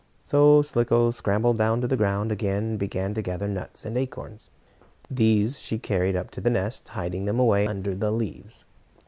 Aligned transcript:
So 0.23 0.63
Slicko 0.63 1.11
scrambled 1.11 1.59
down 1.59 1.79
to 1.81 1.87
the 1.87 1.95
ground 1.95 2.31
again, 2.31 2.63
and 2.63 2.79
began 2.79 3.13
to 3.13 3.21
gather 3.21 3.47
nuts 3.47 3.85
and 3.85 3.95
acorns. 3.99 4.49
These 5.11 5.59
she 5.59 5.77
carried 5.77 6.15
up 6.15 6.31
to 6.31 6.41
the 6.41 6.49
nest, 6.49 6.87
hiding 6.87 7.25
them 7.25 7.37
away 7.37 7.67
under 7.67 7.93
the 7.93 8.09
leaves. 8.09 8.65